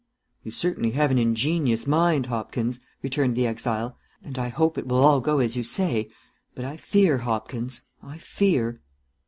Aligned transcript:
"You 0.41 0.49
certainly 0.49 0.89
have 0.93 1.11
an 1.11 1.19
ingenious 1.19 1.85
mind, 1.85 2.25
Hopkins," 2.25 2.79
returned 3.03 3.35
the 3.35 3.45
exile, 3.45 3.99
"and 4.23 4.39
I 4.39 4.47
hope 4.49 4.75
it 4.79 4.87
will 4.87 5.03
all 5.05 5.21
go 5.21 5.37
as 5.37 5.55
you 5.55 5.63
say, 5.63 6.09
but 6.55 6.65
I 6.65 6.75
fear, 6.75 7.19
Hopkins, 7.19 7.81
I 8.01 8.17
fear." 8.17 8.79